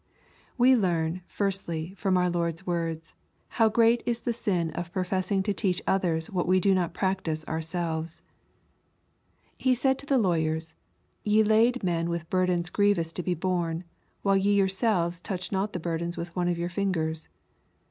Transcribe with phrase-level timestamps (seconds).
[0.57, 3.13] We learn, firstly, from our Lord's words,
[3.49, 8.23] how great is the sin of professing to teach others what we donot practise ourselves.
[9.59, 10.73] He says to the lawyers,"
[11.23, 13.83] Ye lade men with burdens grievous to be borne,
[14.23, 17.29] while ye yourselves touch not the burdens with one of your fingers."